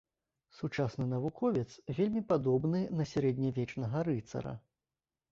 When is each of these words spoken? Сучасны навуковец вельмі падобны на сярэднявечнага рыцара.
Сучасны 0.59 1.05
навуковец 1.09 1.75
вельмі 1.99 2.23
падобны 2.31 2.81
на 3.01 3.05
сярэднявечнага 3.11 3.97
рыцара. 4.09 4.55